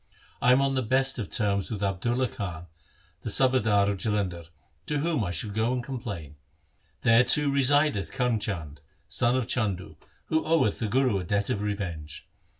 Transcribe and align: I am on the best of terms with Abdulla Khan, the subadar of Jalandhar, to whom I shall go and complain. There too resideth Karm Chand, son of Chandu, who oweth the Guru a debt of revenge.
I 0.41 0.51
am 0.51 0.63
on 0.63 0.73
the 0.73 0.81
best 0.81 1.19
of 1.19 1.29
terms 1.29 1.69
with 1.69 1.83
Abdulla 1.83 2.27
Khan, 2.27 2.65
the 3.21 3.29
subadar 3.29 3.87
of 3.87 3.99
Jalandhar, 3.99 4.45
to 4.87 4.97
whom 4.97 5.23
I 5.23 5.29
shall 5.29 5.51
go 5.51 5.73
and 5.73 5.83
complain. 5.83 6.37
There 7.01 7.23
too 7.23 7.51
resideth 7.51 8.11
Karm 8.11 8.41
Chand, 8.41 8.81
son 9.07 9.37
of 9.37 9.45
Chandu, 9.45 9.97
who 10.25 10.43
oweth 10.43 10.79
the 10.79 10.87
Guru 10.87 11.19
a 11.19 11.23
debt 11.23 11.51
of 11.51 11.61
revenge. 11.61 12.27